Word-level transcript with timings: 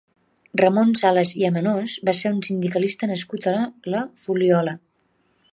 Ramon 0.61 0.93
Sales 1.01 1.33
i 1.41 1.45
Amenós 1.49 1.99
va 2.09 2.15
ser 2.21 2.33
un 2.37 2.41
sindicalista 2.49 3.13
nascut 3.15 3.49
a 3.53 3.57
la 3.97 4.03
Fuliola. 4.25 4.79